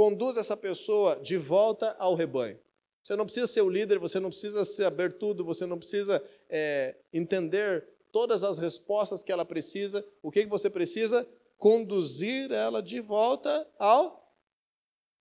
[0.00, 2.58] conduz essa pessoa de volta ao rebanho.
[3.02, 6.96] Você não precisa ser o líder, você não precisa saber tudo, você não precisa é,
[7.12, 10.06] entender todas as respostas que ela precisa.
[10.22, 11.26] O que, que você precisa?
[11.56, 14.20] Conduzir ela de volta ao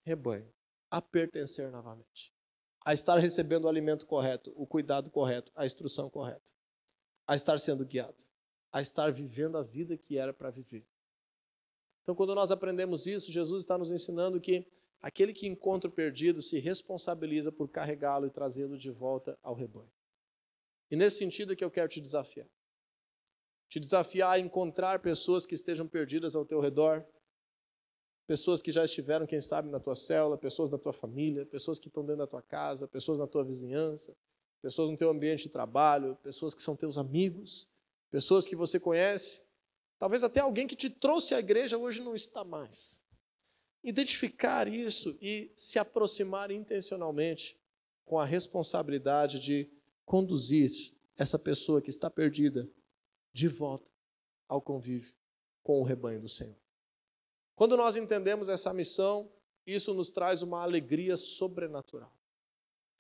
[0.04, 0.52] rebanho,
[0.90, 2.34] a pertencer novamente,
[2.86, 6.52] a estar recebendo o alimento correto, o cuidado correto, a instrução correta,
[7.28, 8.24] a estar sendo guiado,
[8.72, 10.86] a estar vivendo a vida que era para viver.
[12.04, 14.66] Então, quando nós aprendemos isso, Jesus está nos ensinando que
[15.02, 19.92] aquele que encontra o perdido se responsabiliza por carregá-lo e trazê-lo de volta ao rebanho.
[20.92, 22.48] E nesse sentido é que eu quero te desafiar.
[23.70, 27.06] Te desafiar a encontrar pessoas que estejam perdidas ao teu redor,
[28.26, 31.88] pessoas que já estiveram, quem sabe, na tua célula, pessoas da tua família, pessoas que
[31.88, 34.16] estão dentro da tua casa, pessoas na tua vizinhança,
[34.62, 37.70] pessoas no teu ambiente de trabalho, pessoas que são teus amigos,
[38.12, 39.50] pessoas que você conhece
[40.00, 43.04] Talvez até alguém que te trouxe à igreja hoje não está mais.
[43.84, 47.60] Identificar isso e se aproximar intencionalmente
[48.06, 49.70] com a responsabilidade de
[50.06, 50.70] conduzir
[51.18, 52.70] essa pessoa que está perdida
[53.32, 53.90] de volta
[54.48, 55.14] ao convívio
[55.62, 56.58] com o rebanho do Senhor.
[57.56, 59.32] Quando nós entendemos essa missão,
[59.68, 62.12] isso nos traz uma alegria sobrenatural.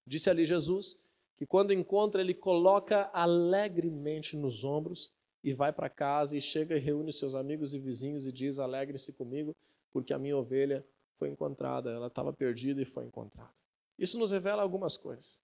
[0.05, 1.01] Disse ali Jesus
[1.37, 5.11] que quando encontra, ele coloca alegremente nos ombros
[5.43, 9.13] e vai para casa e chega e reúne seus amigos e vizinhos e diz: Alegre-se
[9.13, 9.55] comigo,
[9.91, 10.85] porque a minha ovelha
[11.17, 13.53] foi encontrada, ela estava perdida e foi encontrada.
[13.97, 15.41] Isso nos revela algumas coisas.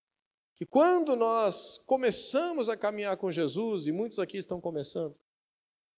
[0.55, 5.15] Que quando nós começamos a caminhar com Jesus, e muitos aqui estão começando,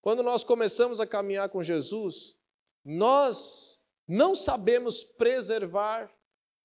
[0.01, 2.37] quando nós começamos a caminhar com Jesus,
[2.83, 6.11] nós não sabemos preservar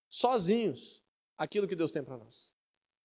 [0.08, 1.02] sozinhos
[1.36, 2.52] aquilo que Deus tem para nós.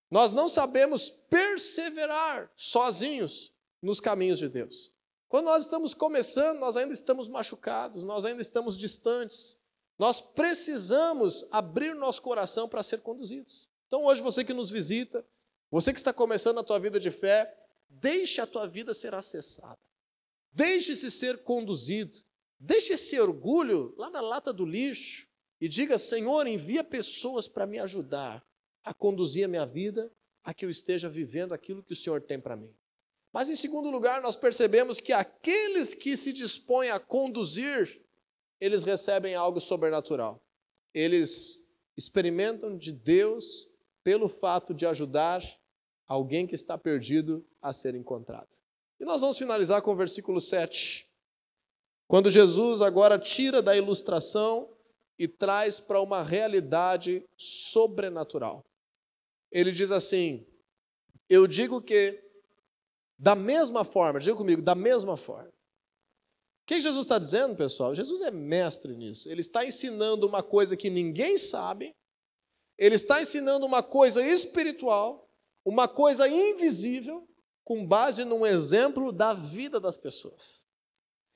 [0.09, 4.93] Nós não sabemos perseverar sozinhos nos caminhos de Deus.
[5.27, 9.59] Quando nós estamos começando, nós ainda estamos machucados, nós ainda estamos distantes.
[9.99, 13.67] Nós precisamos abrir nosso coração para ser conduzidos.
[13.87, 15.25] Então, hoje, você que nos visita,
[15.71, 17.53] você que está começando a tua vida de fé,
[17.89, 19.79] deixe a tua vida ser acessada.
[20.51, 22.17] Deixe-se ser conduzido.
[22.59, 25.27] Deixe esse orgulho lá na lata do lixo
[25.59, 28.43] e diga: Senhor, envia pessoas para me ajudar
[28.83, 30.11] a conduzir a minha vida
[30.43, 32.73] a que eu esteja vivendo aquilo que o Senhor tem para mim.
[33.33, 38.01] Mas, em segundo lugar, nós percebemos que aqueles que se dispõem a conduzir,
[38.59, 40.41] eles recebem algo sobrenatural.
[40.93, 43.71] Eles experimentam de Deus
[44.03, 45.43] pelo fato de ajudar
[46.07, 48.47] alguém que está perdido a ser encontrado.
[48.99, 51.07] E nós vamos finalizar com o versículo 7.
[52.07, 54.73] Quando Jesus agora tira da ilustração
[55.19, 58.63] e traz para uma realidade sobrenatural.
[59.51, 60.45] Ele diz assim:
[61.29, 62.26] Eu digo que
[63.17, 65.49] da mesma forma, diga comigo, da mesma forma.
[65.49, 67.95] O que Jesus está dizendo, pessoal?
[67.95, 69.30] Jesus é mestre nisso.
[69.30, 71.95] Ele está ensinando uma coisa que ninguém sabe,
[72.77, 75.27] ele está ensinando uma coisa espiritual,
[75.65, 77.27] uma coisa invisível,
[77.63, 80.65] com base num exemplo da vida das pessoas.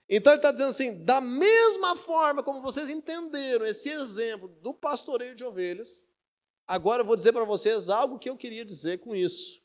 [0.07, 5.33] Então ele está dizendo assim: da mesma forma como vocês entenderam esse exemplo do pastoreio
[5.33, 6.09] de ovelhas,
[6.67, 9.60] agora eu vou dizer para vocês algo que eu queria dizer com isso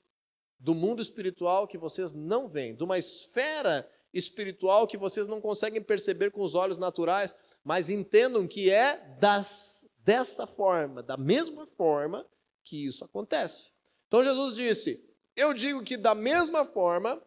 [0.59, 5.83] do mundo espiritual que vocês não veem, de uma esfera espiritual que vocês não conseguem
[5.83, 12.27] perceber com os olhos naturais, mas entendam que é das, dessa forma, da mesma forma
[12.63, 13.73] que isso acontece.
[14.09, 17.21] Então Jesus disse: Eu digo que da mesma forma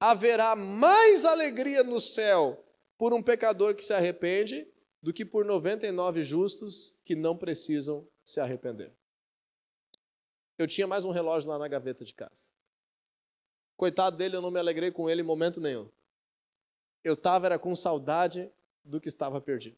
[0.00, 2.62] haverá mais alegria no céu
[2.98, 4.66] por um pecador que se arrepende
[5.00, 8.92] do que por 99 justos que não precisam se arrepender.
[10.58, 12.50] Eu tinha mais um relógio lá na gaveta de casa.
[13.82, 15.90] Coitado dele, eu não me alegrei com ele em momento nenhum.
[17.02, 18.48] Eu estava era com saudade
[18.84, 19.76] do que estava perdido.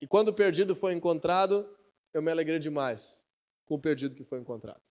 [0.00, 1.78] E quando o perdido foi encontrado,
[2.12, 3.24] eu me alegrei demais
[3.66, 4.82] com o perdido que foi encontrado.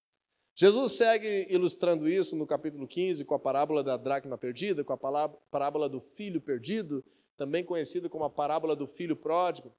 [0.56, 5.30] Jesus segue ilustrando isso no capítulo 15 com a parábola da dracma perdida, com a
[5.52, 7.04] parábola do filho perdido,
[7.36, 9.76] também conhecida como a parábola do filho pródigo.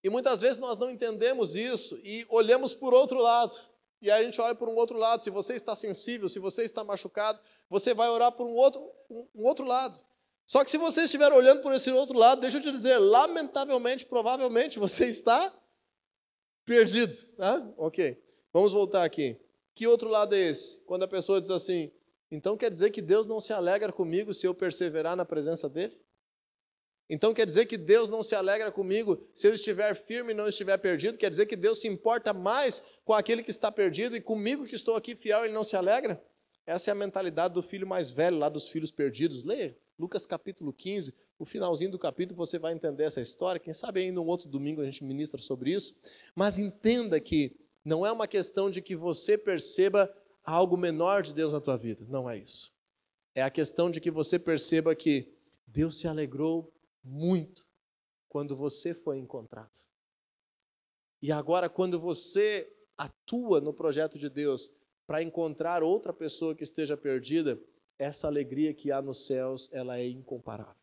[0.00, 3.52] E muitas vezes nós não entendemos isso e olhamos por outro lado.
[4.00, 5.22] E aí a gente olha por um outro lado.
[5.22, 8.80] Se você está sensível, se você está machucado, você vai orar por um outro,
[9.10, 9.98] um outro lado.
[10.46, 14.06] Só que se você estiver olhando por esse outro lado, deixa eu te dizer, lamentavelmente,
[14.06, 15.52] provavelmente você está
[16.64, 17.14] perdido.
[17.36, 17.74] Tá?
[17.76, 18.22] Ok.
[18.52, 19.40] Vamos voltar aqui.
[19.74, 20.84] Que outro lado é esse?
[20.84, 21.92] Quando a pessoa diz assim,
[22.30, 25.94] então quer dizer que Deus não se alegra comigo se eu perseverar na presença dele?
[27.08, 30.48] Então quer dizer que Deus não se alegra comigo se eu estiver firme e não
[30.48, 31.18] estiver perdido?
[31.18, 34.74] Quer dizer que Deus se importa mais com aquele que está perdido e comigo que
[34.74, 36.20] estou aqui fiel, ele não se alegra?
[36.66, 39.44] Essa é a mentalidade do filho mais velho, lá dos filhos perdidos.
[39.44, 43.60] Leia Lucas capítulo 15, o finalzinho do capítulo você vai entender essa história.
[43.60, 45.96] Quem sabe ainda um outro domingo a gente ministra sobre isso.
[46.34, 50.12] Mas entenda que não é uma questão de que você perceba
[50.44, 52.04] algo menor de Deus na tua vida.
[52.08, 52.72] Não é isso.
[53.34, 55.32] É a questão de que você perceba que
[55.66, 56.72] Deus se alegrou
[57.06, 57.64] muito
[58.28, 59.88] quando você foi encontrado.
[61.22, 64.72] E agora, quando você atua no projeto de Deus
[65.06, 67.58] para encontrar outra pessoa que esteja perdida,
[67.98, 70.74] essa alegria que há nos céus, ela é incomparável.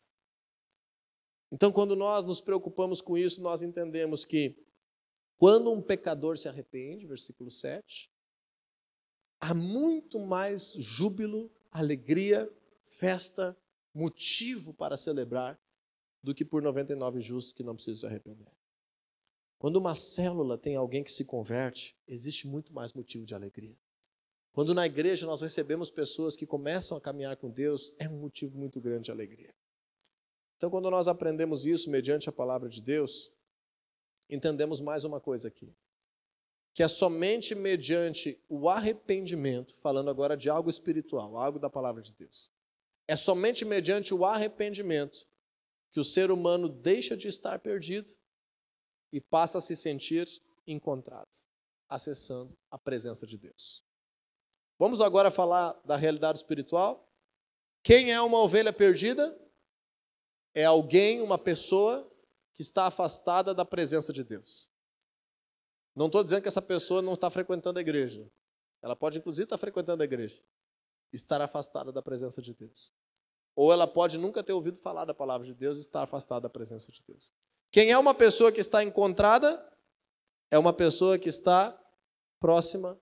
[1.52, 4.58] Então, quando nós nos preocupamos com isso, nós entendemos que
[5.38, 8.10] quando um pecador se arrepende, versículo 7,
[9.40, 12.52] há muito mais júbilo, alegria,
[12.88, 13.56] festa,
[13.94, 15.60] motivo para celebrar
[16.24, 18.52] do que por 99 justos que não precisam se arrepender.
[19.60, 23.78] Quando uma célula tem alguém que se converte, existe muito mais motivo de alegria.
[24.54, 28.58] Quando na igreja nós recebemos pessoas que começam a caminhar com Deus, é um motivo
[28.58, 29.54] muito grande de alegria.
[30.58, 33.34] Então, quando nós aprendemos isso mediante a palavra de Deus,
[34.30, 35.74] entendemos mais uma coisa aqui.
[36.74, 42.14] Que é somente mediante o arrependimento, falando agora de algo espiritual, algo da palavra de
[42.14, 42.52] Deus.
[43.08, 45.28] É somente mediante o arrependimento
[45.94, 48.12] que o ser humano deixa de estar perdido
[49.12, 50.28] e passa a se sentir
[50.66, 51.30] encontrado,
[51.88, 53.84] acessando a presença de Deus.
[54.80, 57.08] Vamos agora falar da realidade espiritual.
[57.84, 59.40] Quem é uma ovelha perdida?
[60.56, 62.12] É alguém, uma pessoa
[62.56, 64.68] que está afastada da presença de Deus.
[65.96, 68.28] Não estou dizendo que essa pessoa não está frequentando a igreja.
[68.82, 70.42] Ela pode, inclusive, estar frequentando a igreja.
[71.12, 72.92] Estar afastada da presença de Deus.
[73.56, 76.50] Ou ela pode nunca ter ouvido falar da palavra de Deus e estar afastada da
[76.50, 77.32] presença de Deus.
[77.72, 79.72] Quem é uma pessoa que está encontrada
[80.50, 81.78] é uma pessoa que está
[82.40, 83.00] próxima,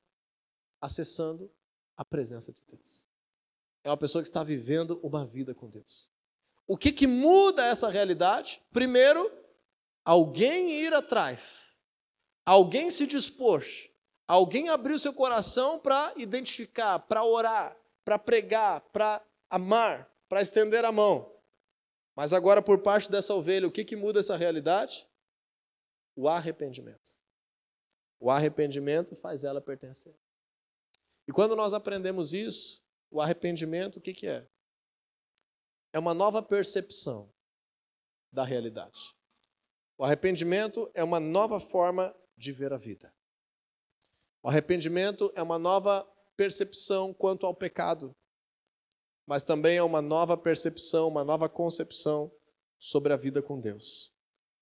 [0.80, 1.52] acessando
[1.98, 3.06] a presença de Deus.
[3.84, 6.10] É uma pessoa que está vivendo uma vida com Deus.
[6.68, 8.62] O que, que muda essa realidade?
[8.72, 9.30] Primeiro,
[10.06, 11.80] alguém ir atrás,
[12.46, 13.66] alguém se dispor,
[14.28, 17.76] alguém abrir o seu coração para identificar, para orar,
[18.06, 21.30] para pregar, para amar, para estender a mão.
[22.16, 25.06] Mas agora, por parte dessa ovelha, o que, que muda essa realidade?
[26.16, 27.20] O arrependimento.
[28.18, 30.18] O arrependimento faz ela pertencer.
[31.28, 34.48] E quando nós aprendemos isso, o arrependimento, o que, que é?
[35.92, 37.30] É uma nova percepção
[38.32, 39.14] da realidade.
[39.98, 43.14] O arrependimento é uma nova forma de ver a vida.
[44.42, 48.16] O arrependimento é uma nova percepção quanto ao pecado,
[49.26, 52.32] mas também é uma nova percepção, uma nova concepção
[52.80, 54.12] sobre a vida com Deus.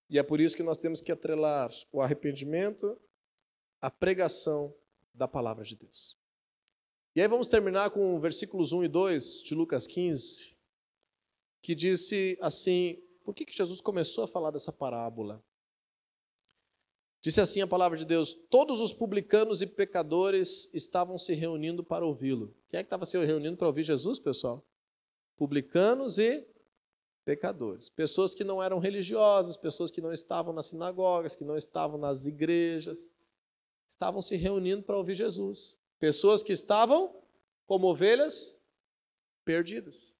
[0.09, 2.99] E é por isso que nós temos que atrelar o arrependimento
[3.81, 4.75] a pregação
[5.13, 6.17] da palavra de Deus.
[7.15, 10.57] E aí vamos terminar com versículos 1 e 2 de Lucas 15,
[11.61, 15.43] que disse assim: por que, que Jesus começou a falar dessa parábola?
[17.21, 22.05] Disse assim a palavra de Deus: Todos os publicanos e pecadores estavam se reunindo para
[22.05, 22.55] ouvi-lo.
[22.69, 24.65] Quem é que estava se reunindo para ouvir Jesus, pessoal?
[25.35, 26.47] Publicanos e
[27.25, 27.89] pecadores.
[27.89, 32.25] Pessoas que não eram religiosas, pessoas que não estavam nas sinagogas, que não estavam nas
[32.25, 33.13] igrejas
[33.87, 35.77] estavam se reunindo para ouvir Jesus.
[35.99, 37.15] Pessoas que estavam
[37.65, 38.63] como ovelhas
[39.43, 40.15] perdidas.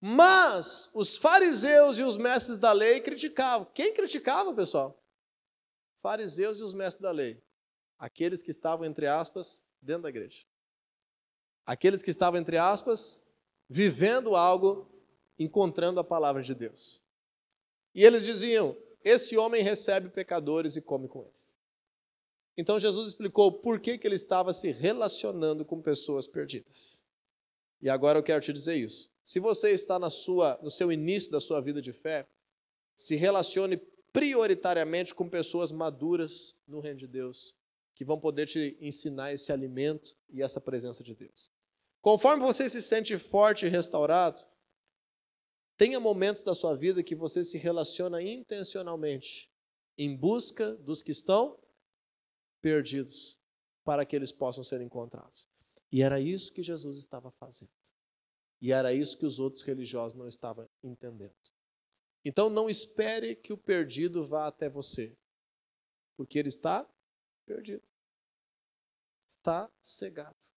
[0.00, 3.66] Mas os fariseus e os mestres da lei criticavam.
[3.74, 5.02] Quem criticava, pessoal?
[6.06, 7.42] Fariseus e os mestres da lei.
[7.98, 10.44] Aqueles que estavam, entre aspas, dentro da igreja.
[11.66, 13.32] Aqueles que estavam, entre aspas,
[13.68, 14.88] vivendo algo,
[15.36, 17.02] encontrando a palavra de Deus.
[17.92, 21.56] E eles diziam: Esse homem recebe pecadores e come com eles.
[22.56, 27.04] Então Jesus explicou por que, que ele estava se relacionando com pessoas perdidas.
[27.82, 29.10] E agora eu quero te dizer isso.
[29.24, 32.28] Se você está na sua, no seu início da sua vida de fé,
[32.94, 33.76] se relacione
[34.16, 37.54] prioritariamente com pessoas maduras no reino de Deus,
[37.94, 41.50] que vão poder te ensinar esse alimento e essa presença de Deus.
[42.00, 44.40] Conforme você se sente forte e restaurado,
[45.76, 49.52] tenha momentos da sua vida que você se relaciona intencionalmente
[49.98, 51.62] em busca dos que estão
[52.62, 53.38] perdidos
[53.84, 55.46] para que eles possam ser encontrados.
[55.92, 57.70] E era isso que Jesus estava fazendo.
[58.62, 61.55] E era isso que os outros religiosos não estavam entendendo.
[62.28, 65.16] Então não espere que o perdido vá até você,
[66.16, 66.84] porque ele está
[67.46, 67.86] perdido.
[69.28, 70.52] Está cegado.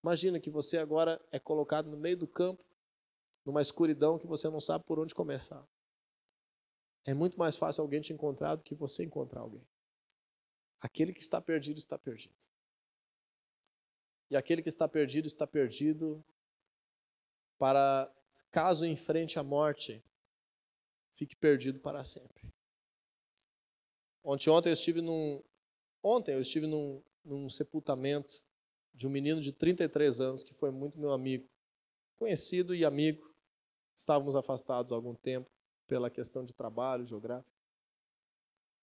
[0.00, 2.64] Imagina que você agora é colocado no meio do campo,
[3.44, 5.68] numa escuridão que você não sabe por onde começar.
[7.04, 9.66] É muito mais fácil alguém te encontrar do que você encontrar alguém.
[10.80, 12.46] Aquele que está perdido está perdido.
[14.30, 16.24] E aquele que está perdido está perdido
[17.58, 18.08] para,
[18.50, 20.02] caso enfrente a morte,
[21.14, 22.52] fique perdido para sempre.
[24.22, 25.42] Ontem, ontem eu estive num,
[26.02, 28.44] ontem eu estive num, num sepultamento
[28.94, 31.48] de um menino de 33 anos que foi muito meu amigo,
[32.16, 33.32] conhecido e amigo.
[33.96, 35.50] Estávamos afastados há algum tempo
[35.86, 37.56] pela questão de trabalho geográfico.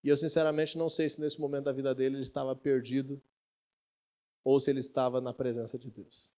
[0.03, 3.21] E eu sinceramente não sei se nesse momento da vida dele ele estava perdido
[4.43, 6.33] ou se ele estava na presença de Deus.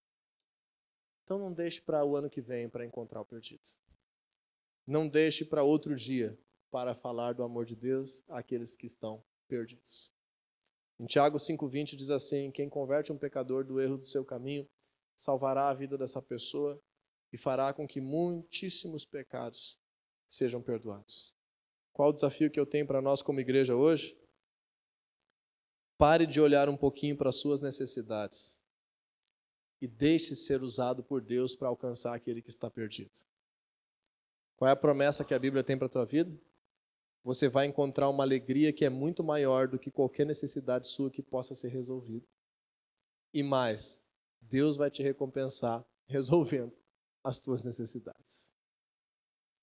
[1.27, 3.59] Então não deixe para o ano que vem para encontrar o perdido.
[4.87, 6.39] Não deixe para outro dia
[6.71, 10.13] para falar do amor de Deus àqueles que estão perdidos.
[10.97, 14.65] Em Tiago 5,20 diz assim: Quem converte um pecador do erro do seu caminho,
[15.17, 16.81] salvará a vida dessa pessoa
[17.33, 19.77] e fará com que muitíssimos pecados
[20.29, 21.35] sejam perdoados.
[21.91, 24.17] Qual o desafio que eu tenho para nós como igreja hoje?
[25.97, 28.61] Pare de olhar um pouquinho para as suas necessidades
[29.81, 33.19] e deixe ser usado por Deus para alcançar aquele que está perdido.
[34.55, 36.37] Qual é a promessa que a Bíblia tem para a tua vida?
[37.27, 41.21] você vai encontrar uma alegria que é muito maior do que qualquer necessidade sua que
[41.21, 42.25] possa ser resolvida.
[43.33, 44.05] E mais,
[44.39, 46.79] Deus vai te recompensar resolvendo
[47.21, 48.53] as tuas necessidades.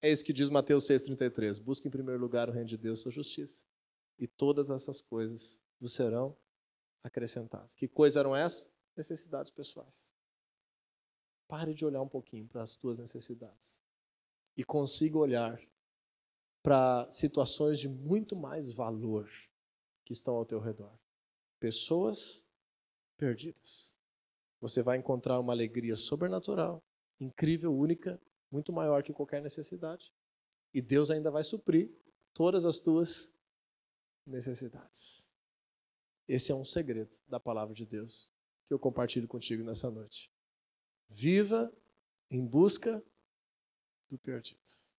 [0.03, 1.59] É isso que diz Mateus 6,33.
[1.59, 3.65] Busque em primeiro lugar o reino de Deus, sua justiça.
[4.19, 6.37] E todas essas coisas vos serão
[7.03, 7.75] acrescentadas.
[7.75, 8.74] Que coisas eram essas?
[8.97, 10.13] Necessidades pessoais.
[11.49, 13.81] Pare de olhar um pouquinho para as tuas necessidades.
[14.57, 15.61] E consiga olhar
[16.63, 19.29] para situações de muito mais valor
[20.05, 20.99] que estão ao teu redor.
[21.61, 22.49] Pessoas
[23.17, 23.99] perdidas.
[24.61, 26.83] Você vai encontrar uma alegria sobrenatural,
[27.21, 28.21] incrível, única,
[28.51, 30.13] muito maior que qualquer necessidade.
[30.73, 31.91] E Deus ainda vai suprir
[32.33, 33.35] todas as tuas
[34.27, 35.31] necessidades.
[36.27, 38.31] Esse é um segredo da palavra de Deus
[38.67, 40.33] que eu compartilho contigo nessa noite.
[41.09, 41.73] Viva
[42.31, 43.05] em busca
[44.09, 44.94] do perdido.